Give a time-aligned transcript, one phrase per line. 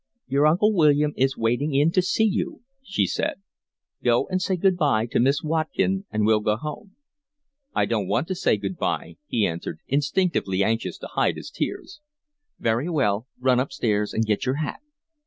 [0.25, 3.35] "Your Uncle William is waiting in to see you," she said.
[4.03, 6.95] "Go and say good bye to Miss Watkin, and we'll go home."
[7.75, 12.01] "I don't want to say good bye," he answered, instinctively anxious to hide his tears.
[12.57, 14.79] "Very well, run upstairs and get your hat."